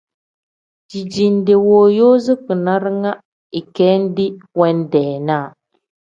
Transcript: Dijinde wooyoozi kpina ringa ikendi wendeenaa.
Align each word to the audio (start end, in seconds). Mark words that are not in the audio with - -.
Dijinde 0.91 1.53
wooyoozi 1.67 2.33
kpina 2.43 2.73
ringa 2.83 3.11
ikendi 3.59 4.25
wendeenaa. 4.59 5.47